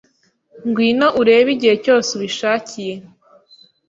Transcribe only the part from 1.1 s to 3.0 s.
urebe igihe cyose ubishakiye.